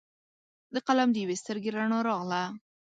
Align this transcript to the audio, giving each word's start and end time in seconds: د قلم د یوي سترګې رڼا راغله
د 0.73 0.75
قلم 0.87 1.09
د 1.11 1.15
یوي 1.23 1.35
سترګې 1.41 1.69
رڼا 1.75 1.99
راغله 2.07 2.43